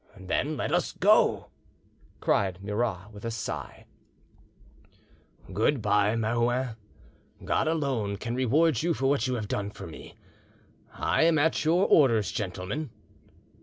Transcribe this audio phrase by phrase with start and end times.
[0.19, 1.51] "Then let us go!"
[2.21, 3.85] cried Murat, with a sigh.
[5.53, 6.75] "Good bye, Marouin....
[7.45, 10.15] God alone can reward you for what you have done for me.
[10.91, 12.89] I am at your orders, gentlemen."